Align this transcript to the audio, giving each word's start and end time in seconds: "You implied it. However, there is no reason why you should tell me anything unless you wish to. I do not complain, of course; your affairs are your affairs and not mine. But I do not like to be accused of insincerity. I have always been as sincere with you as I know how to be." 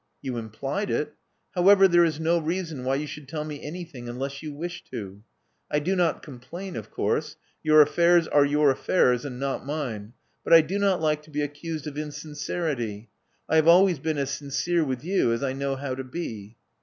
"You 0.23 0.37
implied 0.37 0.89
it. 0.89 1.13
However, 1.53 1.87
there 1.87 2.03
is 2.03 2.19
no 2.19 2.39
reason 2.39 2.83
why 2.83 2.95
you 2.95 3.05
should 3.05 3.27
tell 3.27 3.43
me 3.45 3.61
anything 3.63 4.09
unless 4.09 4.41
you 4.41 4.51
wish 4.51 4.83
to. 4.85 5.21
I 5.69 5.77
do 5.77 5.95
not 5.95 6.23
complain, 6.23 6.75
of 6.75 6.89
course; 6.89 7.35
your 7.61 7.83
affairs 7.83 8.27
are 8.27 8.43
your 8.43 8.71
affairs 8.71 9.25
and 9.25 9.39
not 9.39 9.63
mine. 9.63 10.13
But 10.43 10.53
I 10.53 10.61
do 10.61 10.79
not 10.79 11.03
like 11.03 11.21
to 11.21 11.29
be 11.29 11.43
accused 11.43 11.85
of 11.85 11.99
insincerity. 11.99 13.09
I 13.47 13.57
have 13.57 13.67
always 13.67 13.99
been 13.99 14.17
as 14.17 14.31
sincere 14.31 14.83
with 14.83 15.03
you 15.03 15.31
as 15.33 15.43
I 15.43 15.53
know 15.53 15.75
how 15.75 15.93
to 15.93 16.03
be." 16.03 16.57